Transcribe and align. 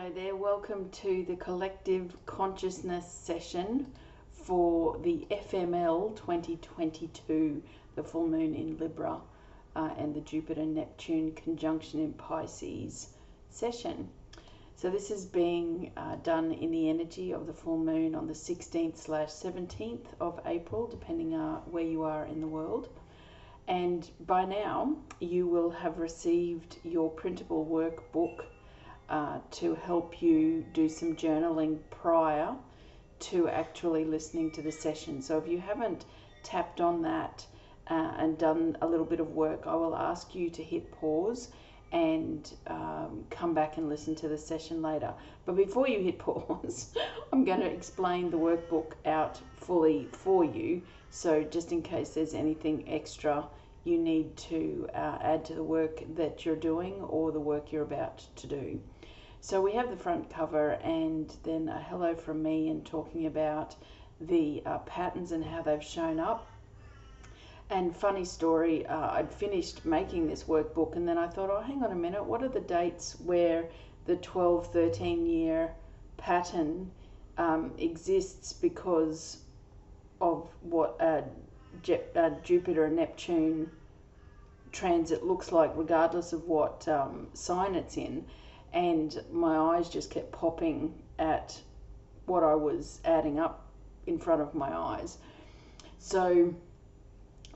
Righto 0.00 0.14
there, 0.14 0.34
welcome 0.34 0.88
to 1.02 1.24
the 1.24 1.36
collective 1.36 2.16
consciousness 2.24 3.06
session 3.06 3.86
for 4.32 4.96
the 5.00 5.26
FML 5.30 6.16
2022, 6.16 7.62
the 7.96 8.02
full 8.02 8.26
moon 8.26 8.54
in 8.54 8.78
Libra 8.78 9.20
uh, 9.76 9.90
and 9.98 10.14
the 10.14 10.22
Jupiter 10.22 10.64
Neptune 10.64 11.34
conjunction 11.34 12.00
in 12.00 12.14
Pisces 12.14 13.08
session. 13.50 14.08
So, 14.74 14.88
this 14.88 15.10
is 15.10 15.26
being 15.26 15.92
uh, 15.98 16.16
done 16.22 16.52
in 16.52 16.70
the 16.70 16.88
energy 16.88 17.32
of 17.32 17.46
the 17.46 17.52
full 17.52 17.76
moon 17.76 18.14
on 18.14 18.26
the 18.26 18.32
16th 18.32 18.96
slash 18.96 19.28
17th 19.28 20.06
of 20.18 20.40
April, 20.46 20.86
depending 20.86 21.34
on 21.34 21.56
uh, 21.56 21.60
where 21.70 21.84
you 21.84 22.04
are 22.04 22.24
in 22.24 22.40
the 22.40 22.48
world. 22.48 22.88
And 23.68 24.08
by 24.20 24.46
now, 24.46 24.96
you 25.18 25.46
will 25.46 25.70
have 25.70 25.98
received 25.98 26.78
your 26.84 27.10
printable 27.10 27.66
workbook 27.66 28.46
uh, 29.10 29.38
to 29.50 29.74
help 29.74 30.22
you 30.22 30.64
do 30.72 30.88
some 30.88 31.16
journaling 31.16 31.78
prior 31.90 32.54
to 33.18 33.48
actually 33.48 34.04
listening 34.04 34.50
to 34.52 34.62
the 34.62 34.72
session. 34.72 35.20
So 35.20 35.36
if 35.36 35.48
you 35.48 35.58
haven't 35.58 36.04
tapped 36.42 36.80
on 36.80 37.02
that 37.02 37.44
uh, 37.88 38.12
and 38.16 38.38
done 38.38 38.78
a 38.80 38.86
little 38.86 39.04
bit 39.04 39.20
of 39.20 39.30
work, 39.32 39.66
I 39.66 39.74
will 39.74 39.96
ask 39.96 40.34
you 40.34 40.48
to 40.50 40.62
hit 40.62 40.90
pause 40.92 41.48
and 41.92 42.50
um, 42.68 43.24
come 43.30 43.52
back 43.52 43.76
and 43.76 43.88
listen 43.88 44.14
to 44.14 44.28
the 44.28 44.38
session 44.38 44.80
later. 44.80 45.12
But 45.44 45.56
before 45.56 45.88
you 45.88 46.00
hit 46.00 46.18
pause, 46.20 46.94
I'm 47.32 47.44
going 47.44 47.60
to 47.60 47.66
explain 47.66 48.30
the 48.30 48.38
workbook 48.38 48.92
out 49.04 49.40
fully 49.56 50.08
for 50.12 50.44
you. 50.44 50.82
So 51.10 51.42
just 51.42 51.72
in 51.72 51.82
case 51.82 52.10
there's 52.10 52.34
anything 52.34 52.88
extra 52.88 53.44
you 53.84 53.98
need 53.98 54.36
to 54.36 54.88
uh, 54.94 55.18
add 55.20 55.44
to 55.46 55.54
the 55.54 55.62
work 55.62 56.02
that 56.16 56.44
you're 56.44 56.56
doing 56.56 57.00
or 57.02 57.32
the 57.32 57.40
work 57.40 57.72
you're 57.72 57.82
about 57.82 58.22
to 58.36 58.46
do. 58.46 58.80
So 59.42 59.62
we 59.62 59.72
have 59.72 59.88
the 59.88 59.96
front 59.96 60.28
cover 60.28 60.72
and 60.84 61.34
then 61.44 61.70
a 61.70 61.80
hello 61.80 62.14
from 62.14 62.42
me 62.42 62.68
and 62.68 62.84
talking 62.84 63.24
about 63.24 63.74
the 64.20 64.62
uh, 64.66 64.78
patterns 64.80 65.32
and 65.32 65.42
how 65.42 65.62
they've 65.62 65.82
shown 65.82 66.20
up. 66.20 66.46
And 67.70 67.96
funny 67.96 68.26
story, 68.26 68.84
uh, 68.86 69.12
I'd 69.12 69.32
finished 69.32 69.86
making 69.86 70.26
this 70.26 70.44
workbook 70.44 70.94
and 70.94 71.08
then 71.08 71.16
I 71.16 71.26
thought, 71.26 71.48
oh, 71.48 71.62
hang 71.62 71.82
on 71.82 71.90
a 71.90 71.96
minute, 71.96 72.22
what 72.22 72.42
are 72.42 72.48
the 72.48 72.60
dates 72.60 73.18
where 73.20 73.64
the 74.04 74.16
12, 74.16 74.72
13 74.74 75.26
year 75.26 75.72
pattern 76.18 76.90
um, 77.38 77.72
exists 77.78 78.52
because 78.52 79.38
of 80.20 80.50
what 80.60 81.00
uh, 81.00 81.22
Jupiter 81.82 82.84
and 82.84 82.96
Neptune 82.96 83.70
transit 84.70 85.24
looks 85.24 85.50
like, 85.50 85.72
regardless 85.76 86.34
of 86.34 86.44
what 86.44 86.86
um, 86.88 87.28
sign 87.32 87.74
it's 87.74 87.96
in 87.96 88.26
and 88.72 89.22
my 89.32 89.56
eyes 89.56 89.88
just 89.88 90.10
kept 90.10 90.32
popping 90.32 90.94
at 91.18 91.60
what 92.26 92.42
I 92.42 92.54
was 92.54 93.00
adding 93.04 93.38
up 93.38 93.66
in 94.06 94.18
front 94.18 94.40
of 94.40 94.54
my 94.54 94.72
eyes. 94.72 95.18
So 95.98 96.54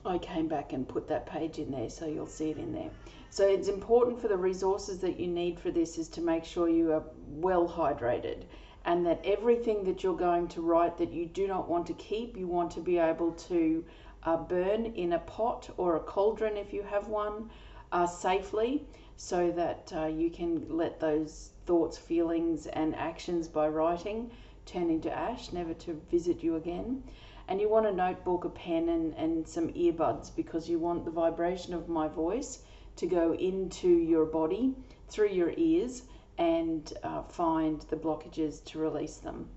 I 0.05 0.17
came 0.17 0.47
back 0.47 0.73
and 0.73 0.87
put 0.87 1.07
that 1.07 1.25
page 1.25 1.57
in 1.57 1.71
there 1.71 1.89
so 1.89 2.05
you'll 2.05 2.27
see 2.27 2.51
it 2.51 2.57
in 2.57 2.73
there. 2.73 2.89
So 3.29 3.47
it's 3.47 3.67
important 3.67 4.21
for 4.21 4.27
the 4.27 4.37
resources 4.37 4.99
that 4.99 5.19
you 5.19 5.27
need 5.27 5.59
for 5.59 5.71
this 5.71 5.97
is 5.97 6.07
to 6.09 6.21
make 6.21 6.45
sure 6.45 6.69
you 6.69 6.93
are 6.93 7.03
well 7.27 7.67
hydrated 7.67 8.43
and 8.85 9.05
that 9.05 9.19
everything 9.23 9.83
that 9.85 10.03
you're 10.03 10.15
going 10.15 10.47
to 10.49 10.61
write 10.61 10.97
that 10.97 11.11
you 11.11 11.25
do 11.25 11.47
not 11.47 11.67
want 11.67 11.87
to 11.87 11.93
keep, 11.93 12.37
you 12.37 12.47
want 12.47 12.71
to 12.71 12.79
be 12.79 12.97
able 12.97 13.31
to 13.31 13.83
uh, 14.23 14.37
burn 14.37 14.85
in 14.85 15.13
a 15.13 15.19
pot 15.19 15.69
or 15.77 15.95
a 15.95 15.99
cauldron 15.99 16.55
if 16.55 16.71
you 16.71 16.83
have 16.83 17.07
one 17.07 17.49
uh, 17.91 18.05
safely 18.05 18.85
so 19.17 19.51
that 19.51 19.91
uh, 19.95 20.05
you 20.05 20.29
can 20.29 20.65
let 20.69 20.99
those 20.99 21.51
thoughts, 21.65 21.97
feelings, 21.97 22.67
and 22.67 22.95
actions 22.95 23.47
by 23.47 23.67
writing 23.67 24.29
turn 24.65 24.89
into 24.89 25.11
ash, 25.11 25.51
never 25.51 25.73
to 25.73 26.01
visit 26.11 26.43
you 26.43 26.55
again. 26.55 27.03
And 27.47 27.61
you 27.61 27.69
want 27.69 27.85
a 27.85 27.91
notebook, 27.91 28.43
a 28.43 28.49
pen, 28.49 28.89
and, 28.89 29.13
and 29.13 29.47
some 29.47 29.69
earbuds 29.73 30.35
because 30.35 30.67
you 30.67 30.79
want 30.79 31.05
the 31.05 31.11
vibration 31.11 31.73
of 31.73 31.87
my 31.87 32.07
voice 32.07 32.63
to 32.97 33.05
go 33.05 33.33
into 33.33 33.87
your 33.87 34.25
body 34.25 34.73
through 35.07 35.29
your 35.29 35.53
ears 35.55 36.03
and 36.37 36.91
uh, 37.03 37.21
find 37.23 37.81
the 37.83 37.95
blockages 37.95 38.63
to 38.65 38.79
release 38.79 39.17
them. 39.17 39.47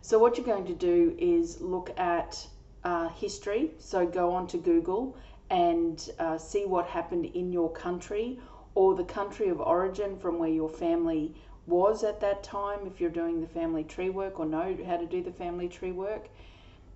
So, 0.00 0.18
what 0.18 0.36
you're 0.36 0.46
going 0.46 0.66
to 0.66 0.74
do 0.74 1.14
is 1.18 1.60
look 1.60 1.92
at 1.98 2.46
uh, 2.84 3.08
history. 3.10 3.72
So, 3.78 4.06
go 4.06 4.32
on 4.32 4.46
to 4.48 4.58
Google 4.58 5.16
and 5.50 6.10
uh, 6.18 6.38
see 6.38 6.64
what 6.64 6.86
happened 6.86 7.26
in 7.26 7.52
your 7.52 7.70
country 7.72 8.38
or 8.74 8.94
the 8.94 9.04
country 9.04 9.48
of 9.48 9.60
origin 9.60 10.16
from 10.16 10.38
where 10.38 10.48
your 10.48 10.68
family 10.68 11.34
was 11.66 12.04
at 12.04 12.20
that 12.20 12.42
time, 12.42 12.86
if 12.86 13.00
you're 13.00 13.10
doing 13.10 13.40
the 13.40 13.46
family 13.46 13.84
tree 13.84 14.10
work 14.10 14.38
or 14.40 14.46
know 14.46 14.76
how 14.86 14.96
to 14.96 15.06
do 15.06 15.22
the 15.22 15.32
family 15.32 15.68
tree 15.68 15.92
work. 15.92 16.28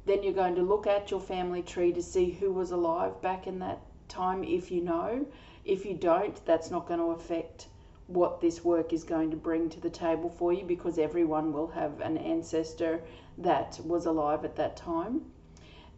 Then 0.07 0.23
you're 0.23 0.33
going 0.33 0.55
to 0.57 0.63
look 0.63 0.87
at 0.87 1.11
your 1.11 1.21
family 1.21 1.63
tree 1.63 1.93
to 1.93 2.03
see 2.03 2.31
who 2.31 2.53
was 2.53 2.71
alive 2.71 3.21
back 3.23 3.47
in 3.47 3.59
that 3.61 3.81
time, 4.09 4.45
if 4.45 4.71
you 4.71 4.83
know. 4.83 5.27
If 5.65 5.85
you 5.85 5.95
don't, 5.95 6.45
that's 6.45 6.71
not 6.71 6.87
going 6.87 7.01
to 7.01 7.07
affect 7.07 7.69
what 8.07 8.41
this 8.41 8.63
work 8.63 8.93
is 8.93 9.03
going 9.03 9.31
to 9.31 9.37
bring 9.37 9.71
to 9.71 9.81
the 9.81 9.91
table 9.91 10.29
for 10.29 10.53
you 10.53 10.65
because 10.65 10.99
everyone 10.99 11.53
will 11.53 11.69
have 11.69 12.01
an 12.01 12.19
ancestor 12.19 13.03
that 13.39 13.81
was 13.85 14.05
alive 14.07 14.45
at 14.45 14.57
that 14.57 14.77
time. 14.77 15.23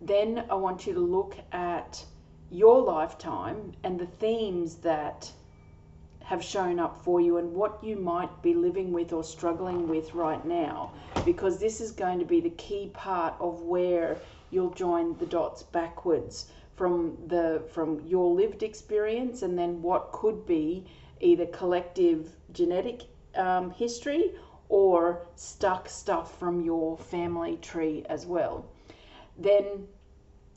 Then 0.00 0.44
I 0.48 0.54
want 0.54 0.86
you 0.86 0.94
to 0.94 1.00
look 1.00 1.36
at 1.50 2.04
your 2.50 2.80
lifetime 2.82 3.72
and 3.82 3.98
the 3.98 4.06
themes 4.06 4.76
that 4.76 5.30
have 6.22 6.42
shown 6.42 6.80
up 6.80 7.04
for 7.04 7.20
you 7.20 7.36
and 7.36 7.52
what 7.52 7.78
you 7.82 7.96
might 7.96 8.42
be 8.42 8.52
living 8.52 8.92
with 8.92 9.12
or 9.12 9.22
struggling 9.22 9.88
with 9.88 10.12
right 10.12 10.44
now. 10.44 10.92
Because 11.24 11.58
this 11.58 11.80
is 11.80 11.92
going 11.92 12.18
to 12.18 12.24
be 12.24 12.40
the 12.40 12.50
key 12.50 12.90
part 12.94 13.34
of 13.38 13.62
where 13.62 14.18
you'll 14.50 14.70
join 14.74 15.16
the 15.18 15.26
dots 15.26 15.62
backwards 15.62 16.46
from 16.74 17.16
the 17.28 17.62
from 17.72 18.00
your 18.06 18.34
lived 18.34 18.62
experience 18.62 19.42
and 19.42 19.58
then 19.58 19.80
what 19.82 20.12
could 20.12 20.44
be 20.46 20.84
either 21.20 21.46
collective 21.46 22.36
genetic 22.52 23.02
um, 23.36 23.70
history 23.70 24.32
or 24.68 25.26
stuck 25.36 25.88
stuff 25.88 26.38
from 26.38 26.60
your 26.60 26.98
family 26.98 27.56
tree 27.58 28.04
as 28.08 28.26
well. 28.26 28.66
Then 29.38 29.86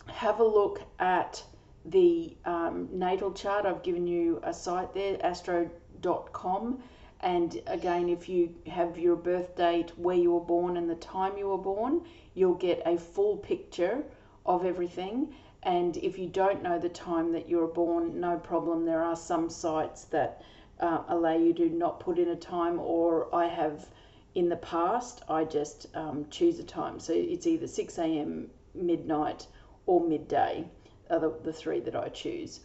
have 0.07 0.39
a 0.39 0.43
look 0.43 0.81
at 0.97 1.43
the 1.85 2.35
um, 2.45 2.89
natal 2.91 3.31
chart. 3.31 3.65
I've 3.65 3.83
given 3.83 4.05
you 4.05 4.39
a 4.43 4.53
site 4.53 4.93
there, 4.93 5.17
astro.com. 5.25 6.83
And 7.21 7.61
again, 7.67 8.09
if 8.09 8.29
you 8.29 8.55
have 8.67 8.97
your 8.97 9.15
birth 9.15 9.55
date, 9.55 9.91
where 9.97 10.15
you 10.15 10.33
were 10.33 10.39
born, 10.39 10.77
and 10.77 10.89
the 10.89 10.95
time 10.95 11.37
you 11.37 11.49
were 11.49 11.57
born, 11.57 12.01
you'll 12.33 12.55
get 12.55 12.81
a 12.85 12.97
full 12.97 13.37
picture 13.37 14.03
of 14.45 14.65
everything. 14.65 15.33
And 15.63 15.97
if 15.97 16.17
you 16.17 16.27
don't 16.27 16.63
know 16.63 16.79
the 16.79 16.89
time 16.89 17.31
that 17.33 17.49
you 17.49 17.57
were 17.57 17.67
born, 17.67 18.19
no 18.19 18.37
problem. 18.37 18.85
There 18.85 19.03
are 19.03 19.15
some 19.15 19.49
sites 19.49 20.05
that 20.05 20.41
uh, 20.79 21.03
allow 21.09 21.35
you 21.35 21.53
to 21.53 21.69
not 21.69 21.99
put 21.99 22.17
in 22.19 22.29
a 22.29 22.35
time, 22.35 22.79
or 22.79 23.33
I 23.35 23.47
have 23.47 23.89
in 24.35 24.47
the 24.47 24.57
past, 24.57 25.21
I 25.27 25.43
just 25.43 25.87
um, 25.95 26.25
choose 26.29 26.59
a 26.59 26.63
time. 26.63 26.99
So 26.99 27.13
it's 27.13 27.47
either 27.47 27.67
6 27.67 27.97
a.m., 27.97 28.49
midnight, 28.73 29.47
or 29.85 29.99
midday 30.01 30.65
are 31.09 31.19
the, 31.19 31.33
the 31.43 31.53
three 31.53 31.79
that 31.81 31.95
I 31.95 32.09
choose. 32.09 32.61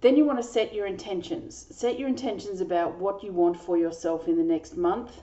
Then 0.00 0.16
you 0.16 0.26
want 0.26 0.38
to 0.38 0.44
set 0.44 0.74
your 0.74 0.86
intentions. 0.86 1.66
Set 1.70 1.98
your 1.98 2.08
intentions 2.08 2.60
about 2.60 2.98
what 2.98 3.24
you 3.24 3.32
want 3.32 3.58
for 3.58 3.78
yourself 3.78 4.28
in 4.28 4.36
the 4.36 4.44
next 4.44 4.76
month, 4.76 5.22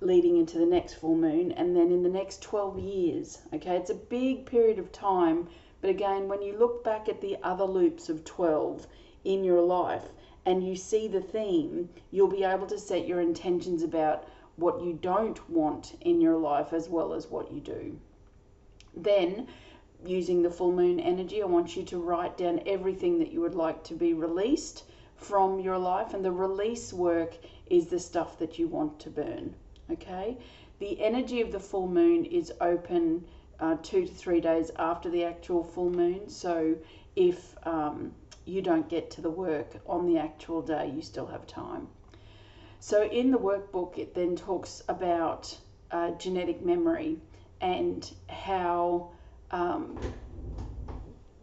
leading 0.00 0.36
into 0.36 0.58
the 0.58 0.66
next 0.66 0.94
full 0.94 1.16
moon, 1.16 1.50
and 1.50 1.74
then 1.74 1.90
in 1.90 2.04
the 2.04 2.08
next 2.08 2.40
12 2.40 2.78
years. 2.78 3.42
Okay, 3.52 3.74
it's 3.76 3.90
a 3.90 3.94
big 3.94 4.46
period 4.46 4.78
of 4.78 4.92
time, 4.92 5.48
but 5.80 5.90
again, 5.90 6.28
when 6.28 6.40
you 6.40 6.56
look 6.56 6.84
back 6.84 7.08
at 7.08 7.20
the 7.20 7.36
other 7.42 7.64
loops 7.64 8.08
of 8.08 8.24
12 8.24 8.86
in 9.24 9.42
your 9.42 9.60
life 9.60 10.04
and 10.46 10.66
you 10.66 10.76
see 10.76 11.08
the 11.08 11.20
theme, 11.20 11.88
you'll 12.12 12.28
be 12.28 12.44
able 12.44 12.68
to 12.68 12.78
set 12.78 13.08
your 13.08 13.20
intentions 13.20 13.82
about 13.82 14.28
what 14.54 14.80
you 14.82 14.92
don't 14.92 15.50
want 15.50 15.96
in 16.00 16.20
your 16.20 16.36
life 16.36 16.72
as 16.72 16.88
well 16.88 17.12
as 17.12 17.28
what 17.28 17.52
you 17.52 17.60
do. 17.60 17.98
Then 18.94 19.48
using 20.04 20.42
the 20.42 20.50
full 20.50 20.72
moon 20.72 21.00
energy, 21.00 21.42
I 21.42 21.46
want 21.46 21.76
you 21.76 21.82
to 21.84 21.98
write 21.98 22.36
down 22.36 22.60
everything 22.66 23.18
that 23.18 23.32
you 23.32 23.40
would 23.40 23.54
like 23.54 23.82
to 23.84 23.94
be 23.94 24.14
released 24.14 24.84
from 25.16 25.60
your 25.60 25.78
life. 25.78 26.14
And 26.14 26.24
the 26.24 26.32
release 26.32 26.92
work 26.92 27.36
is 27.66 27.86
the 27.86 27.98
stuff 27.98 28.38
that 28.38 28.58
you 28.58 28.68
want 28.68 28.98
to 29.00 29.10
burn. 29.10 29.54
Okay? 29.90 30.36
The 30.78 31.00
energy 31.00 31.40
of 31.40 31.52
the 31.52 31.60
full 31.60 31.88
moon 31.88 32.24
is 32.24 32.52
open 32.60 33.24
uh, 33.60 33.76
two 33.82 34.06
to 34.06 34.12
three 34.12 34.40
days 34.40 34.70
after 34.78 35.08
the 35.08 35.24
actual 35.24 35.62
full 35.62 35.90
moon. 35.90 36.28
So 36.28 36.76
if 37.14 37.54
um, 37.66 38.12
you 38.44 38.62
don't 38.62 38.88
get 38.88 39.10
to 39.12 39.20
the 39.20 39.30
work 39.30 39.76
on 39.86 40.06
the 40.06 40.18
actual 40.18 40.62
day, 40.62 40.92
you 40.94 41.02
still 41.02 41.26
have 41.26 41.46
time. 41.46 41.88
So 42.80 43.04
in 43.04 43.30
the 43.30 43.38
workbook, 43.38 43.98
it 43.98 44.14
then 44.14 44.34
talks 44.34 44.82
about 44.88 45.56
uh, 45.92 46.10
genetic 46.12 46.64
memory 46.64 47.18
and 47.60 48.10
how 48.28 49.12
um, 49.52 49.98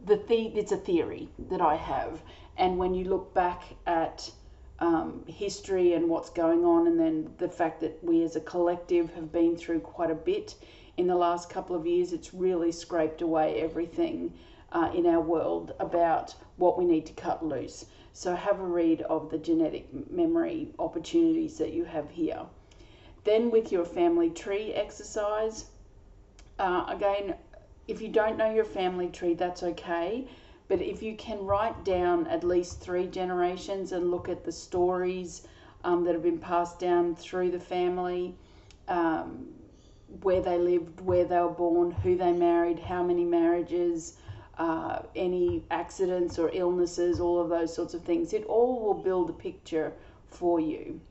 the, 0.06 0.18
the 0.28 0.58
it's 0.58 0.72
a 0.72 0.78
theory 0.78 1.30
that 1.50 1.62
I 1.62 1.76
have, 1.76 2.22
and 2.58 2.78
when 2.78 2.94
you 2.94 3.06
look 3.06 3.34
back 3.34 3.64
at 3.86 4.30
um, 4.80 5.24
history 5.28 5.94
and 5.94 6.10
what's 6.10 6.30
going 6.30 6.66
on, 6.66 6.88
and 6.88 7.00
then 7.00 7.32
the 7.38 7.50
fact 7.50 7.82
that 7.82 8.04
we 8.04 8.24
as 8.24 8.36
a 8.36 8.42
collective 8.42 9.14
have 9.14 9.32
been 9.32 9.56
through 9.56 9.82
quite 9.82 10.12
a 10.12 10.16
bit 10.16 10.56
in 10.98 11.08
the 11.08 11.16
last 11.16 11.50
couple 11.50 11.76
of 11.76 11.86
years. 11.86 12.12
It's 12.14 12.34
really 12.34 12.72
scraped 12.72 13.22
away 13.22 13.62
everything 13.62 14.34
uh, 14.72 14.92
in 14.94 15.06
our 15.06 15.22
world 15.22 15.74
about 15.80 16.36
what 16.58 16.78
we 16.78 16.86
need 16.86 17.06
to 17.08 17.14
cut 17.14 17.46
loose. 17.46 17.86
So 18.14 18.36
have 18.36 18.60
a 18.60 18.66
read 18.66 19.02
of 19.04 19.30
the 19.30 19.38
genetic 19.38 19.88
memory 20.12 20.74
opportunities 20.78 21.58
that 21.58 21.72
you 21.72 21.86
have 21.86 22.10
here. 22.10 22.42
Then 23.24 23.52
with 23.52 23.72
your 23.72 23.86
family 23.86 24.30
tree 24.30 24.74
exercise, 24.74 25.66
uh, 26.58 26.86
again, 26.88 27.36
if 27.90 28.02
you 28.02 28.08
don't 28.08 28.38
know 28.38 28.54
your 28.54 28.66
family 28.66 29.08
tree, 29.08 29.34
that's 29.34 29.64
okay. 29.64 30.28
But 30.68 30.80
if 30.80 31.02
you 31.02 31.16
can 31.16 31.40
write 31.44 31.84
down 31.84 32.28
at 32.28 32.44
least 32.44 32.80
three 32.80 33.08
generations 33.08 33.92
and 33.92 34.12
look 34.12 34.30
at 34.30 34.46
the 34.46 34.52
stories 34.52 35.48
um, 35.84 36.04
that 36.04 36.14
have 36.14 36.22
been 36.22 36.38
passed 36.38 36.80
down 36.80 37.16
through 37.16 37.50
the 37.50 37.60
family, 37.60 38.36
um, 38.88 39.48
where 40.22 40.42
they 40.42 40.60
lived, 40.60 41.02
where 41.02 41.26
they 41.26 41.40
were 41.40 41.50
born, 41.50 41.90
who 41.90 42.16
they 42.16 42.32
married, 42.32 42.78
how 42.78 43.02
many 43.02 43.26
marriages, 43.26 44.18
uh, 44.60 45.00
any 45.16 45.64
accidents 45.72 46.38
or 46.38 46.52
illnesses, 46.54 47.20
all 47.20 47.42
of 47.42 47.50
those 47.50 47.74
sorts 47.74 47.96
of 47.96 48.04
things. 48.04 48.34
It 48.34 48.46
all 48.46 48.80
will 48.80 49.02
build 49.02 49.32
a 49.32 49.34
picture 49.34 49.94
for 50.30 50.60
you. 50.60 51.02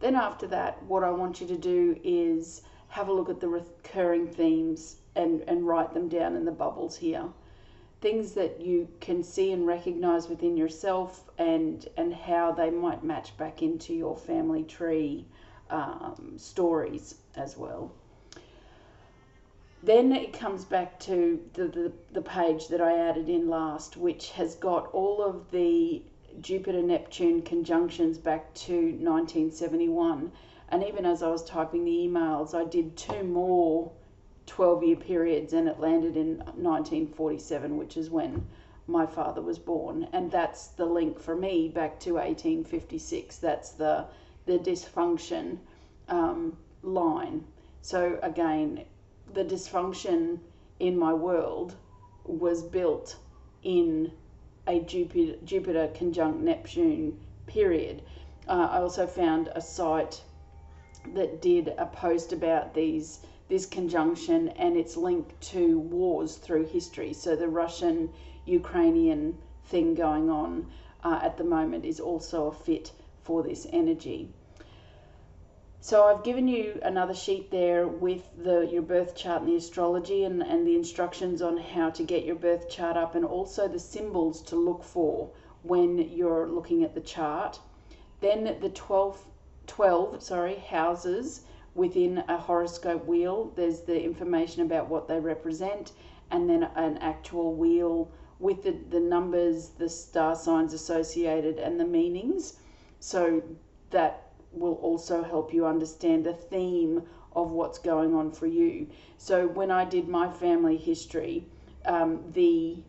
Then, 0.00 0.16
after 0.16 0.48
that, 0.48 0.82
what 0.82 1.04
I 1.04 1.10
want 1.10 1.40
you 1.40 1.46
to 1.46 1.56
do 1.56 2.00
is 2.02 2.62
have 2.88 3.06
a 3.06 3.12
look 3.12 3.30
at 3.30 3.38
the 3.38 3.48
recurring 3.48 4.26
themes 4.26 4.96
and, 5.14 5.42
and 5.46 5.66
write 5.66 5.92
them 5.94 6.08
down 6.08 6.36
in 6.36 6.44
the 6.44 6.52
bubbles 6.52 6.96
here. 6.96 7.24
Things 8.00 8.32
that 8.32 8.60
you 8.60 8.88
can 9.00 9.22
see 9.22 9.52
and 9.52 9.66
recognize 9.66 10.28
within 10.28 10.56
yourself 10.56 11.30
and, 11.38 11.86
and 11.96 12.12
how 12.12 12.52
they 12.52 12.70
might 12.70 13.04
match 13.04 13.36
back 13.36 13.62
into 13.62 13.94
your 13.94 14.16
family 14.16 14.64
tree 14.64 15.24
um, 15.70 16.34
stories 16.36 17.16
as 17.36 17.56
well. 17.56 17.92
Then 19.84 20.12
it 20.12 20.32
comes 20.32 20.64
back 20.64 21.00
to 21.00 21.40
the, 21.54 21.64
the, 21.64 21.92
the 22.12 22.22
page 22.22 22.68
that 22.68 22.80
I 22.80 22.98
added 22.98 23.28
in 23.28 23.48
last, 23.48 23.96
which 23.96 24.30
has 24.32 24.54
got 24.54 24.92
all 24.92 25.22
of 25.22 25.50
the 25.50 26.02
Jupiter 26.40 26.82
Neptune 26.82 27.42
conjunctions 27.42 28.16
back 28.16 28.54
to 28.54 28.72
1971. 28.74 30.30
And 30.68 30.84
even 30.84 31.04
as 31.04 31.22
I 31.22 31.28
was 31.28 31.44
typing 31.44 31.84
the 31.84 31.90
emails, 31.90 32.54
I 32.54 32.64
did 32.64 32.96
two 32.96 33.24
more 33.24 33.92
12 34.52 34.82
year 34.82 34.96
periods 34.96 35.54
and 35.54 35.66
it 35.66 35.80
landed 35.80 36.14
in 36.14 36.36
1947, 36.36 37.78
which 37.78 37.96
is 37.96 38.10
when 38.10 38.46
my 38.86 39.06
father 39.06 39.40
was 39.40 39.58
born. 39.58 40.06
And 40.12 40.30
that's 40.30 40.66
the 40.68 40.84
link 40.84 41.18
for 41.18 41.34
me 41.34 41.70
back 41.70 41.98
to 42.00 42.16
1856. 42.16 43.38
That's 43.38 43.70
the, 43.70 44.04
the 44.44 44.58
dysfunction 44.58 45.56
um, 46.08 46.54
line. 46.82 47.46
So 47.80 48.18
again, 48.22 48.84
the 49.32 49.42
dysfunction 49.42 50.38
in 50.80 50.98
my 50.98 51.14
world 51.14 51.74
was 52.26 52.62
built 52.62 53.16
in 53.62 54.12
a 54.66 54.80
Jupiter, 54.80 55.38
Jupiter 55.46 55.88
conjunct 55.94 56.40
Neptune 56.40 57.18
period. 57.46 58.02
Uh, 58.46 58.68
I 58.70 58.78
also 58.80 59.06
found 59.06 59.48
a 59.54 59.62
site 59.62 60.20
that 61.14 61.40
did 61.40 61.68
a 61.78 61.86
post 61.86 62.34
about 62.34 62.74
these 62.74 63.20
this 63.48 63.66
conjunction 63.66 64.48
and 64.50 64.76
its 64.76 64.96
link 64.96 65.38
to 65.40 65.78
wars 65.78 66.36
through 66.36 66.66
history. 66.66 67.12
So 67.12 67.36
the 67.36 67.48
Russian 67.48 68.10
Ukrainian 68.46 69.38
thing 69.64 69.94
going 69.94 70.30
on 70.30 70.66
uh, 71.04 71.20
at 71.22 71.36
the 71.36 71.44
moment 71.44 71.84
is 71.84 72.00
also 72.00 72.46
a 72.46 72.52
fit 72.52 72.92
for 73.22 73.42
this 73.42 73.66
energy. 73.72 74.28
So 75.80 76.04
I've 76.04 76.22
given 76.22 76.46
you 76.46 76.78
another 76.82 77.14
sheet 77.14 77.50
there 77.50 77.88
with 77.88 78.22
the 78.38 78.60
your 78.60 78.82
birth 78.82 79.16
chart 79.16 79.42
and 79.42 79.50
the 79.50 79.56
astrology 79.56 80.22
and, 80.22 80.40
and 80.40 80.64
the 80.64 80.76
instructions 80.76 81.42
on 81.42 81.56
how 81.56 81.90
to 81.90 82.04
get 82.04 82.24
your 82.24 82.36
birth 82.36 82.70
chart 82.70 82.96
up 82.96 83.16
and 83.16 83.24
also 83.24 83.66
the 83.66 83.80
symbols 83.80 84.42
to 84.42 84.56
look 84.56 84.84
for 84.84 85.30
when 85.62 85.98
you're 85.98 86.48
looking 86.48 86.84
at 86.84 86.94
the 86.94 87.00
chart. 87.00 87.58
Then 88.20 88.58
the 88.60 88.70
12, 88.70 89.24
12 89.66 90.22
sorry, 90.22 90.54
houses 90.54 91.40
within 91.74 92.22
a 92.28 92.36
horoscope 92.36 93.06
wheel. 93.06 93.52
There's 93.56 93.80
the 93.80 94.02
information 94.02 94.62
about 94.62 94.88
what 94.88 95.08
they 95.08 95.18
represent 95.18 95.92
and 96.30 96.48
then 96.48 96.64
an 96.76 96.98
actual 96.98 97.54
wheel 97.54 98.10
with 98.38 98.62
the, 98.64 98.76
the 98.90 99.00
numbers, 99.00 99.70
the 99.78 99.88
star 99.88 100.34
signs 100.34 100.72
associated 100.72 101.58
and 101.58 101.78
the 101.78 101.84
meanings. 101.84 102.58
So 103.00 103.42
that 103.90 104.32
will 104.52 104.74
also 104.74 105.22
help 105.22 105.54
you 105.54 105.66
understand 105.66 106.24
the 106.24 106.34
theme 106.34 107.02
of 107.34 107.50
what's 107.50 107.78
going 107.78 108.14
on 108.14 108.30
for 108.30 108.46
you. 108.46 108.88
So 109.16 109.46
when 109.46 109.70
I 109.70 109.84
did 109.84 110.08
my 110.08 110.30
family 110.30 110.76
history, 110.76 111.46
um, 111.86 112.20
the 112.32 112.82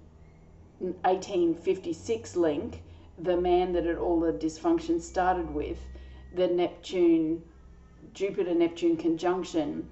1856 0.80 2.36
link, 2.36 2.82
the 3.18 3.38
man 3.38 3.72
that 3.74 3.86
had 3.86 3.98
all 3.98 4.20
the 4.20 4.34
dysfunction 4.34 5.02
started 5.02 5.54
with, 5.54 5.78
the 6.36 6.48
Neptune, 6.48 7.44
Jupiter 8.14 8.54
Neptune 8.54 8.96
conjunction, 8.96 9.90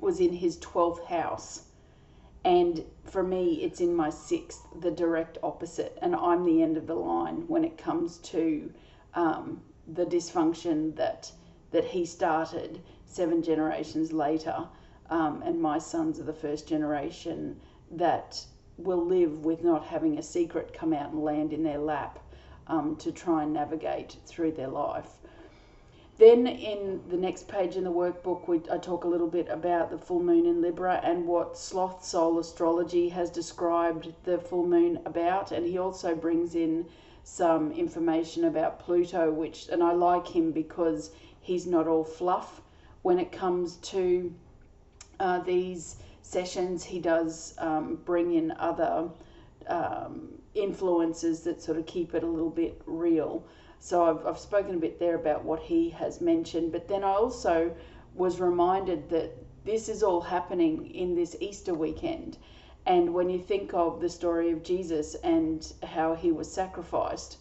was 0.00 0.20
in 0.20 0.32
his 0.32 0.56
12th 0.58 1.04
house. 1.06 1.64
And 2.44 2.84
for 3.04 3.22
me, 3.22 3.62
it's 3.62 3.80
in 3.80 3.94
my 3.94 4.08
sixth, 4.08 4.66
the 4.80 4.90
direct 4.90 5.36
opposite. 5.42 5.98
And 6.00 6.14
I'm 6.14 6.44
the 6.44 6.62
end 6.62 6.76
of 6.76 6.86
the 6.86 6.94
line 6.94 7.46
when 7.48 7.64
it 7.64 7.76
comes 7.76 8.18
to 8.18 8.72
um, 9.14 9.60
the 9.86 10.06
dysfunction 10.06 10.94
that 10.96 11.32
that 11.72 11.84
he 11.84 12.04
started 12.04 12.80
seven 13.06 13.42
generations 13.42 14.12
later, 14.12 14.66
um, 15.08 15.42
and 15.42 15.60
my 15.60 15.78
sons 15.78 16.18
are 16.18 16.24
the 16.24 16.32
first 16.32 16.66
generation 16.66 17.60
that 17.92 18.44
will 18.76 19.04
live 19.04 19.44
with 19.44 19.62
not 19.62 19.84
having 19.84 20.18
a 20.18 20.22
secret 20.22 20.72
come 20.72 20.92
out 20.92 21.12
and 21.12 21.22
land 21.22 21.52
in 21.52 21.62
their 21.62 21.78
lap 21.78 22.18
um, 22.66 22.96
to 22.96 23.12
try 23.12 23.42
and 23.44 23.52
navigate 23.52 24.16
through 24.26 24.50
their 24.52 24.68
life. 24.68 25.18
Then 26.20 26.46
in 26.46 27.00
the 27.08 27.16
next 27.16 27.48
page 27.48 27.76
in 27.76 27.84
the 27.84 27.90
workbook, 27.90 28.46
we, 28.46 28.60
I 28.70 28.76
talk 28.76 29.04
a 29.04 29.08
little 29.08 29.26
bit 29.26 29.48
about 29.48 29.90
the 29.90 29.96
full 29.96 30.22
moon 30.22 30.44
in 30.44 30.60
Libra 30.60 31.00
and 31.02 31.26
what 31.26 31.56
Sloth 31.56 32.04
Soul 32.04 32.38
Astrology 32.38 33.08
has 33.08 33.30
described 33.30 34.12
the 34.24 34.36
full 34.36 34.66
moon 34.66 35.00
about, 35.06 35.50
and 35.50 35.66
he 35.66 35.78
also 35.78 36.14
brings 36.14 36.54
in 36.54 36.84
some 37.24 37.72
information 37.72 38.44
about 38.44 38.80
Pluto, 38.80 39.30
which, 39.32 39.68
and 39.70 39.82
I 39.82 39.92
like 39.92 40.28
him 40.28 40.52
because 40.52 41.10
he's 41.40 41.66
not 41.66 41.88
all 41.88 42.04
fluff 42.04 42.60
when 43.00 43.18
it 43.18 43.32
comes 43.32 43.76
to 43.76 44.30
uh, 45.20 45.38
these 45.38 45.96
sessions. 46.20 46.84
He 46.84 46.98
does 46.98 47.54
um, 47.56 47.98
bring 48.04 48.34
in 48.34 48.50
other 48.58 49.08
um, 49.68 50.28
influences 50.54 51.40
that 51.44 51.62
sort 51.62 51.78
of 51.78 51.86
keep 51.86 52.14
it 52.14 52.22
a 52.22 52.26
little 52.26 52.50
bit 52.50 52.78
real. 52.84 53.42
So 53.82 54.04
I've, 54.04 54.26
I've 54.26 54.38
spoken 54.38 54.74
a 54.74 54.78
bit 54.78 54.98
there 54.98 55.14
about 55.14 55.42
what 55.44 55.60
he 55.60 55.88
has 55.90 56.20
mentioned, 56.20 56.70
but 56.70 56.86
then 56.86 57.02
I 57.02 57.14
also 57.14 57.74
was 58.14 58.38
reminded 58.38 59.08
that 59.08 59.32
this 59.64 59.88
is 59.88 60.02
all 60.02 60.20
happening 60.20 60.90
in 60.90 61.14
this 61.14 61.34
Easter 61.40 61.72
weekend. 61.72 62.36
And 62.84 63.14
when 63.14 63.30
you 63.30 63.38
think 63.38 63.72
of 63.72 64.00
the 64.00 64.08
story 64.08 64.50
of 64.50 64.62
Jesus 64.62 65.14
and 65.16 65.72
how 65.82 66.14
he 66.14 66.30
was 66.30 66.50
sacrificed, 66.50 67.38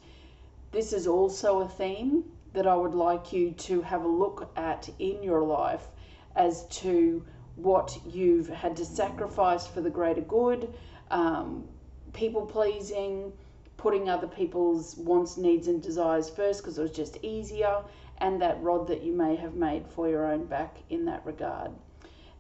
this 0.72 0.93
is 0.93 1.08
also 1.08 1.60
a 1.60 1.67
theme 1.67 2.24
that 2.53 2.67
I 2.67 2.75
would 2.75 2.96
like 2.96 3.34
you 3.34 3.51
to 3.51 3.81
have 3.81 4.05
a 4.05 4.08
look 4.08 4.50
at 4.55 4.89
in 4.98 5.22
your 5.22 5.41
life 5.41 5.88
as 6.36 6.65
to 6.67 7.25
what 7.55 8.00
you've 8.05 8.48
had 8.48 8.77
to 8.77 8.86
sacrifice 8.86 9.67
for 9.67 9.81
the 9.81 9.89
greater 9.89 10.22
good, 10.22 10.74
um, 11.12 11.67
people 12.13 12.46
pleasing, 12.46 13.34
putting 13.79 14.09
other 14.09 14.27
people's 14.27 14.98
wants, 14.98 15.38
needs, 15.38 15.67
and 15.67 15.81
desires 15.81 16.29
first 16.29 16.62
because 16.62 16.77
it 16.77 16.81
was 16.81 16.91
just 16.91 17.17
easier, 17.24 17.81
and 18.17 18.41
that 18.41 18.62
rod 18.62 18.86
that 18.88 19.01
you 19.01 19.13
may 19.13 19.36
have 19.38 19.55
made 19.55 19.88
for 19.88 20.09
your 20.09 20.25
own 20.25 20.45
back 20.45 20.77
in 20.89 21.05
that 21.05 21.25
regard. 21.25 21.71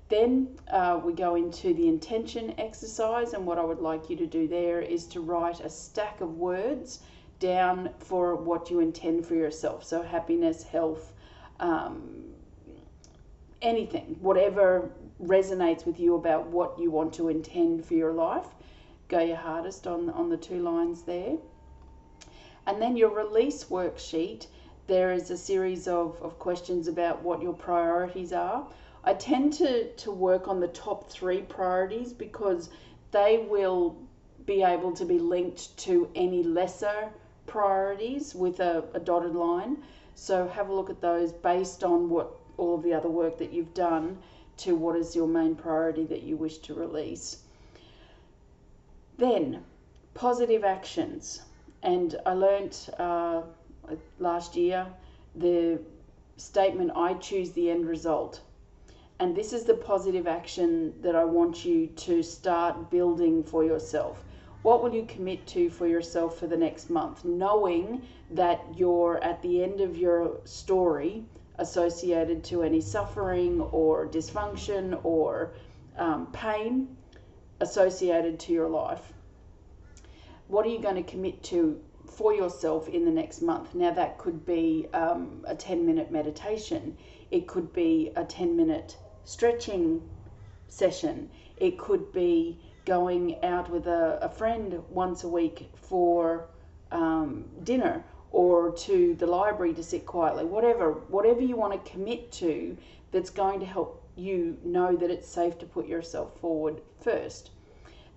Then 0.09 0.49
uh, 0.69 0.99
we 1.03 1.13
go 1.13 1.35
into 1.35 1.73
the 1.73 1.87
intention 1.87 2.53
exercise, 2.59 3.33
and 3.33 3.45
what 3.45 3.57
I 3.57 3.63
would 3.63 3.79
like 3.79 4.09
you 4.09 4.17
to 4.17 4.27
do 4.27 4.47
there 4.47 4.81
is 4.81 5.05
to 5.07 5.21
write 5.21 5.61
a 5.61 5.69
stack 5.69 6.19
of 6.19 6.37
words 6.37 6.99
down 7.39 7.91
for 7.99 8.35
what 8.35 8.69
you 8.69 8.81
intend 8.81 9.25
for 9.25 9.35
yourself. 9.35 9.85
So, 9.85 10.01
happiness, 10.01 10.63
health, 10.63 11.13
um, 11.61 12.33
anything, 13.61 14.17
whatever 14.19 14.91
resonates 15.23 15.85
with 15.85 15.99
you 15.99 16.15
about 16.15 16.47
what 16.47 16.77
you 16.77 16.91
want 16.91 17.13
to 17.13 17.29
intend 17.29 17.85
for 17.85 17.93
your 17.93 18.11
life. 18.11 18.47
Go 19.09 19.19
your 19.19 19.37
hardest 19.37 19.87
on, 19.87 20.09
on 20.11 20.29
the 20.29 20.37
two 20.37 20.61
lines 20.61 21.01
there. 21.01 21.37
And 22.67 22.79
then 22.79 22.95
your 22.95 23.09
release 23.09 23.63
worksheet, 23.63 24.45
there 24.85 25.11
is 25.11 25.31
a 25.31 25.37
series 25.37 25.87
of, 25.87 26.21
of 26.21 26.37
questions 26.37 26.87
about 26.87 27.23
what 27.23 27.41
your 27.41 27.53
priorities 27.53 28.31
are. 28.31 28.67
I 29.03 29.15
tend 29.15 29.53
to, 29.53 29.91
to 29.91 30.11
work 30.11 30.47
on 30.47 30.59
the 30.59 30.67
top 30.67 31.09
three 31.11 31.41
priorities 31.41 32.13
because 32.13 32.69
they 33.11 33.47
will 33.49 33.97
be 34.45 34.61
able 34.61 34.91
to 34.93 35.05
be 35.05 35.17
linked 35.17 35.75
to 35.79 36.07
any 36.13 36.43
lesser 36.43 37.09
priorities 37.47 38.35
with 38.35 38.59
a, 38.59 38.83
a 38.93 38.99
dotted 38.99 39.35
line. 39.35 39.77
So 40.13 40.47
have 40.49 40.69
a 40.69 40.73
look 40.73 40.91
at 40.91 41.01
those 41.01 41.31
based 41.31 41.83
on 41.83 42.09
what 42.09 42.35
all 42.57 42.75
of 42.75 42.83
the 42.83 42.93
other 42.93 43.09
work 43.09 43.39
that 43.39 43.51
you've 43.51 43.73
done 43.73 44.19
to 44.57 44.75
what 44.75 44.95
is 44.95 45.15
your 45.15 45.27
main 45.27 45.55
priority 45.55 46.05
that 46.05 46.21
you 46.21 46.37
wish 46.37 46.59
to 46.59 46.75
release. 46.75 47.43
Then, 49.19 49.65
positive 50.13 50.63
actions. 50.63 51.41
And 51.83 52.15
I 52.25 52.31
learnt 52.31 52.89
uh, 52.97 53.41
last 54.17 54.55
year 54.55 54.87
the 55.35 55.81
statement 56.37 56.91
I 56.95 57.15
choose 57.15 57.51
the 57.51 57.69
end 57.69 57.85
result. 57.85 58.39
And 59.19 59.35
this 59.35 59.51
is 59.51 59.65
the 59.65 59.73
positive 59.73 60.25
action 60.25 60.93
that 61.01 61.17
I 61.17 61.25
want 61.25 61.65
you 61.65 61.87
to 61.87 62.23
start 62.23 62.89
building 62.89 63.43
for 63.43 63.65
yourself. 63.65 64.23
What 64.61 64.81
will 64.81 64.95
you 64.95 65.03
commit 65.05 65.45
to 65.47 65.69
for 65.69 65.85
yourself 65.85 66.37
for 66.37 66.47
the 66.47 66.55
next 66.55 66.89
month, 66.89 67.25
knowing 67.25 68.01
that 68.31 68.61
you're 68.73 69.21
at 69.21 69.41
the 69.41 69.61
end 69.61 69.81
of 69.81 69.97
your 69.97 70.39
story 70.45 71.25
associated 71.57 72.41
to 72.45 72.63
any 72.63 72.79
suffering 72.79 73.59
or 73.59 74.07
dysfunction 74.07 74.97
or 75.03 75.51
um, 75.97 76.27
pain 76.31 76.95
associated 77.59 78.39
to 78.39 78.53
your 78.53 78.69
life? 78.69 79.13
What 80.47 80.65
are 80.65 80.69
you 80.69 80.79
going 80.79 80.95
to 80.95 81.03
commit 81.03 81.43
to 81.43 81.79
for 82.09 82.33
yourself 82.33 82.89
in 82.89 83.05
the 83.05 83.11
next 83.11 83.41
month? 83.41 83.75
Now, 83.75 83.91
that 83.91 84.17
could 84.17 84.45
be 84.45 84.87
um, 84.93 85.43
a 85.47 85.55
10 85.55 85.85
minute 85.85 86.11
meditation, 86.11 86.97
it 87.31 87.47
could 87.47 87.71
be 87.73 88.11
a 88.15 88.23
10 88.23 88.55
minute 88.55 88.97
stretching 89.25 90.01
session, 90.67 91.29
it 91.57 91.77
could 91.77 92.11
be 92.11 92.59
going 92.85 93.43
out 93.43 93.69
with 93.69 93.87
a, 93.87 94.17
a 94.21 94.29
friend 94.29 94.81
once 94.89 95.23
a 95.23 95.27
week 95.27 95.69
for 95.75 96.47
um, 96.91 97.45
dinner 97.63 98.03
or 98.31 98.71
to 98.71 99.15
the 99.15 99.25
library 99.25 99.73
to 99.73 99.83
sit 99.83 100.05
quietly, 100.05 100.45
whatever, 100.45 100.91
whatever 101.09 101.41
you 101.41 101.55
want 101.55 101.73
to 101.73 101.91
commit 101.91 102.31
to 102.31 102.77
that's 103.11 103.29
going 103.29 103.59
to 103.59 103.65
help 103.65 103.98
you 104.19 104.57
know 104.63 104.95
that 104.95 105.09
it's 105.09 105.27
safe 105.27 105.57
to 105.59 105.65
put 105.65 105.87
yourself 105.87 106.37
forward 106.39 106.81
first. 106.99 107.51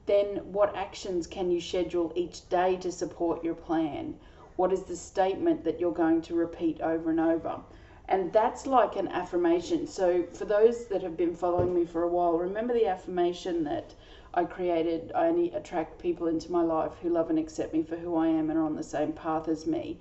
Then, 0.05 0.53
what 0.53 0.75
actions 0.75 1.29
can 1.29 1.51
you 1.51 1.61
schedule 1.61 2.13
each 2.17 2.49
day 2.49 2.77
to 2.79 2.91
support 2.91 3.45
your 3.45 3.55
plan? 3.55 4.19
What 4.57 4.73
is 4.73 4.83
the 4.83 4.97
statement 4.97 5.63
that 5.65 5.79
you're 5.79 5.93
going 5.93 6.21
to 6.23 6.35
repeat 6.35 6.81
over 6.81 7.11
and 7.11 7.21
over? 7.21 7.61
And 8.09 8.33
that's 8.33 8.67
like 8.67 8.97
an 8.97 9.09
affirmation. 9.09 9.87
So, 9.87 10.25
for 10.33 10.45
those 10.45 10.87
that 10.87 11.03
have 11.03 11.17
been 11.17 11.35
following 11.37 11.73
me 11.73 11.85
for 11.85 12.03
a 12.03 12.09
while, 12.09 12.37
remember 12.37 12.75
the 12.75 12.89
affirmation 12.89 13.63
that 13.65 13.95
I 14.35 14.45
created, 14.45 15.13
I 15.15 15.29
only 15.29 15.53
attract 15.53 16.01
people 16.01 16.27
into 16.27 16.51
my 16.51 16.63
life 16.63 16.93
who 17.01 17.11
love 17.11 17.31
and 17.31 17.39
accept 17.39 17.73
me 17.73 17.83
for 17.83 17.97
who 17.97 18.17
I 18.17 18.27
am 18.27 18.51
and 18.51 18.59
are 18.59 18.65
on 18.65 18.77
the 18.77 18.83
same 18.83 19.13
path 19.13 19.47
as 19.47 19.67
me. 19.67 20.01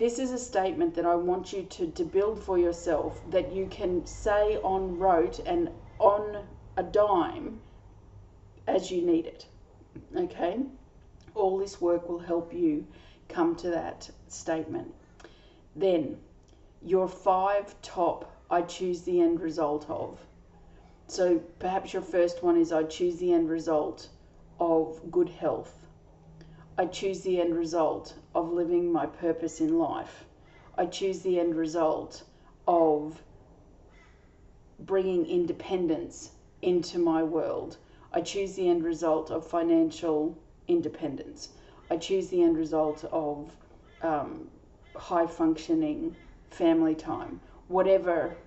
This 0.00 0.18
is 0.18 0.32
a 0.32 0.38
statement 0.38 0.94
that 0.94 1.04
I 1.04 1.14
want 1.14 1.52
you 1.52 1.64
to, 1.64 1.90
to 1.90 2.04
build 2.04 2.42
for 2.42 2.56
yourself 2.56 3.20
that 3.28 3.52
you 3.52 3.66
can 3.66 4.06
say 4.06 4.56
on 4.62 4.98
rote 4.98 5.40
and 5.40 5.68
on 5.98 6.46
a 6.78 6.82
dime 6.82 7.60
as 8.66 8.90
you 8.90 9.02
need 9.02 9.26
it. 9.26 9.44
Okay? 10.16 10.60
All 11.34 11.58
this 11.58 11.82
work 11.82 12.08
will 12.08 12.18
help 12.18 12.50
you 12.54 12.86
come 13.28 13.54
to 13.56 13.68
that 13.68 14.08
statement. 14.28 14.94
Then, 15.76 16.16
your 16.82 17.06
five 17.06 17.74
top 17.82 18.34
I 18.50 18.62
choose 18.62 19.02
the 19.02 19.20
end 19.20 19.42
result 19.42 19.84
of. 19.90 20.18
So 21.08 21.42
perhaps 21.58 21.92
your 21.92 22.00
first 22.00 22.42
one 22.42 22.56
is 22.56 22.72
I 22.72 22.84
choose 22.84 23.18
the 23.18 23.34
end 23.34 23.50
result 23.50 24.08
of 24.58 24.98
good 25.10 25.28
health. 25.28 25.79
I 26.80 26.86
choose 26.86 27.20
the 27.20 27.38
end 27.38 27.54
result 27.58 28.14
of 28.34 28.54
living 28.54 28.90
my 28.90 29.04
purpose 29.04 29.60
in 29.60 29.78
life. 29.78 30.24
I 30.78 30.86
choose 30.86 31.20
the 31.20 31.38
end 31.38 31.54
result 31.54 32.22
of 32.66 33.22
bringing 34.78 35.26
independence 35.26 36.30
into 36.62 36.98
my 36.98 37.22
world. 37.22 37.76
I 38.14 38.22
choose 38.22 38.54
the 38.54 38.70
end 38.70 38.82
result 38.82 39.30
of 39.30 39.46
financial 39.46 40.38
independence. 40.68 41.50
I 41.90 41.98
choose 41.98 42.28
the 42.30 42.42
end 42.42 42.56
result 42.56 43.04
of 43.12 43.52
um, 44.00 44.48
high 44.96 45.26
functioning 45.26 46.16
family 46.48 46.94
time. 46.94 47.42
Whatever 47.68 48.38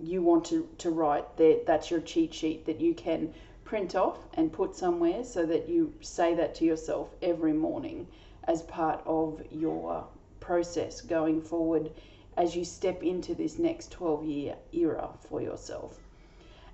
you 0.00 0.22
want 0.22 0.46
to, 0.46 0.66
to 0.78 0.88
write, 0.88 1.36
that 1.36 1.66
that's 1.66 1.90
your 1.90 2.00
cheat 2.00 2.32
sheet 2.32 2.64
that 2.64 2.80
you 2.80 2.94
can 2.94 3.34
print 3.68 3.94
off 3.94 4.18
and 4.32 4.50
put 4.50 4.74
somewhere 4.74 5.22
so 5.22 5.44
that 5.44 5.68
you 5.68 5.92
say 6.00 6.34
that 6.34 6.54
to 6.54 6.64
yourself 6.64 7.14
every 7.20 7.52
morning 7.52 8.06
as 8.44 8.62
part 8.62 8.98
of 9.04 9.42
your 9.50 10.06
process 10.40 11.02
going 11.02 11.42
forward 11.42 11.90
as 12.38 12.56
you 12.56 12.64
step 12.64 13.02
into 13.02 13.34
this 13.34 13.58
next 13.58 13.90
12 13.90 14.24
year 14.24 14.56
era 14.72 15.10
for 15.28 15.42
yourself. 15.42 16.00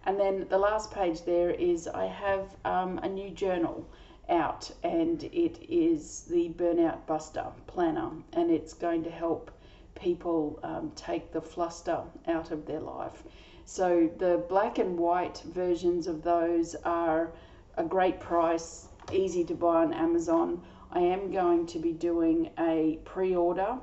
And 0.04 0.20
then 0.20 0.46
the 0.48 0.58
last 0.58 0.92
page 0.92 1.22
there 1.22 1.50
is 1.50 1.88
I 1.88 2.06
have 2.06 2.46
um, 2.64 2.98
a 2.98 3.08
new 3.08 3.30
journal 3.30 3.84
out 4.28 4.70
and 4.84 5.24
it 5.24 5.58
is 5.68 6.22
the 6.30 6.50
Burnout 6.50 7.06
Buster 7.06 7.46
Planner 7.66 8.10
and 8.34 8.52
it's 8.52 8.72
going 8.72 9.02
to 9.02 9.10
help 9.10 9.50
people 9.96 10.60
um, 10.62 10.92
take 10.94 11.32
the 11.32 11.40
fluster 11.40 12.04
out 12.28 12.52
of 12.52 12.66
their 12.66 12.80
life. 12.80 13.24
So 13.66 14.10
the 14.18 14.44
black 14.48 14.78
and 14.78 14.98
white 14.98 15.42
versions 15.46 16.06
of 16.06 16.22
those 16.22 16.74
are 16.84 17.32
a 17.76 17.84
great 17.84 18.20
price, 18.20 18.88
easy 19.10 19.42
to 19.44 19.54
buy 19.54 19.82
on 19.84 19.94
Amazon. 19.94 20.62
I 20.92 21.00
am 21.00 21.32
going 21.32 21.66
to 21.66 21.78
be 21.78 21.92
doing 21.92 22.50
a 22.58 23.00
pre-order 23.04 23.78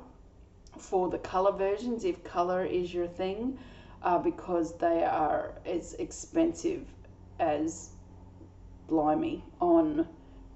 for 0.78 1.10
the 1.10 1.18
color 1.18 1.52
versions 1.52 2.04
if 2.04 2.22
color 2.22 2.64
is 2.64 2.94
your 2.94 3.08
thing 3.08 3.58
uh, 4.02 4.18
because 4.18 4.78
they 4.78 5.02
are 5.04 5.52
as 5.66 5.94
expensive 5.94 6.86
as 7.38 7.90
blimey 8.88 9.44
on 9.60 10.06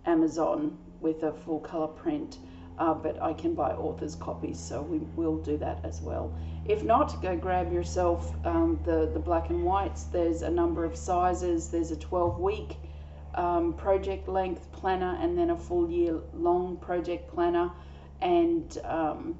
Amazon 0.06 0.78
with 1.00 1.24
a 1.24 1.32
full 1.32 1.60
color 1.60 1.88
print 1.88 2.38
uh, 2.78 2.94
but 2.94 3.20
I 3.22 3.32
can 3.32 3.54
buy 3.54 3.72
author's 3.72 4.14
copies, 4.14 4.58
so 4.58 4.82
we 4.82 4.98
will 5.16 5.36
do 5.36 5.56
that 5.58 5.80
as 5.84 6.00
well. 6.00 6.32
If 6.66 6.82
not, 6.82 7.22
go 7.22 7.36
grab 7.36 7.72
yourself 7.72 8.34
um, 8.44 8.78
the, 8.84 9.10
the 9.12 9.18
black 9.20 9.50
and 9.50 9.64
whites. 9.64 10.04
There's 10.04 10.42
a 10.42 10.50
number 10.50 10.84
of 10.84 10.96
sizes. 10.96 11.68
There's 11.68 11.90
a 11.90 11.96
12 11.96 12.38
week 12.40 12.76
um, 13.36 13.74
project 13.74 14.28
length 14.28 14.70
planner 14.72 15.16
and 15.20 15.38
then 15.38 15.50
a 15.50 15.56
full 15.56 15.90
year 15.90 16.20
long 16.34 16.76
project 16.78 17.32
planner 17.32 17.70
and 18.20 18.78
um, 18.84 19.38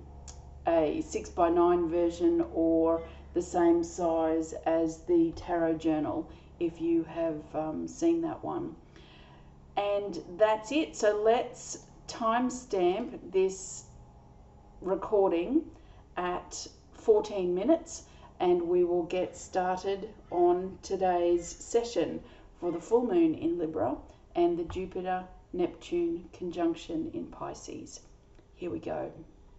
a 0.67 1.01
6 1.01 1.31
by 1.31 1.49
9 1.49 1.89
version 1.89 2.45
or 2.53 3.03
the 3.35 3.43
same 3.43 3.83
size 3.83 4.55
as 4.65 4.99
the 5.03 5.33
tarot 5.37 5.75
journal 5.75 6.31
if 6.61 6.81
you 6.81 7.05
have 7.05 7.43
um, 7.55 7.89
seen 7.89 8.23
that 8.23 8.43
one. 8.43 8.75
And 9.77 10.23
that's 10.39 10.73
it. 10.73 10.97
So 10.97 11.21
let's 11.23 11.86
timestamp 12.09 13.19
this 13.33 13.85
recording 14.81 15.65
at 16.17 16.67
14 16.93 17.55
minutes 17.55 18.05
and 18.41 18.63
we 18.63 18.85
will 18.85 19.05
get 19.05 19.37
started 19.37 20.09
on 20.31 20.79
today's 20.83 21.47
session 21.47 22.21
for 22.61 22.71
the 22.71 22.81
full 22.81 23.07
moon 23.07 23.35
in 23.35 23.59
Libra 23.59 23.97
and 24.35 24.59
the 24.59 24.65
Jupiter 24.65 25.25
Neptune 25.53 26.29
conjunction 26.33 27.11
in 27.15 27.27
Pisces. 27.27 28.01
Here 28.55 28.71
we 28.71 28.79
go. 28.79 29.11